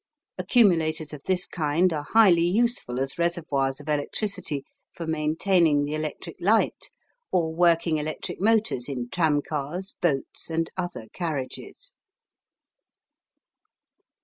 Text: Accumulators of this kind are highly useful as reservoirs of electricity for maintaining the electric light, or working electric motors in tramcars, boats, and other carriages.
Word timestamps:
Accumulators 0.39 1.13
of 1.13 1.21
this 1.25 1.45
kind 1.45 1.93
are 1.93 2.01
highly 2.13 2.41
useful 2.45 2.99
as 2.99 3.19
reservoirs 3.19 3.79
of 3.79 3.87
electricity 3.87 4.65
for 4.95 5.05
maintaining 5.05 5.83
the 5.85 5.93
electric 5.93 6.37
light, 6.39 6.89
or 7.31 7.53
working 7.53 7.97
electric 7.99 8.41
motors 8.41 8.89
in 8.89 9.09
tramcars, 9.09 9.93
boats, 10.01 10.49
and 10.49 10.71
other 10.75 11.05
carriages. 11.13 11.93